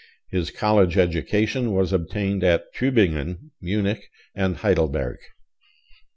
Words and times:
His 0.31 0.49
college 0.49 0.97
education 0.97 1.73
was 1.73 1.93
obtained 1.93 2.43
at 2.43 2.73
Tübingen, 2.73 3.51
Munich, 3.61 4.09
and 4.33 4.57
Heidelberg. 4.57 5.19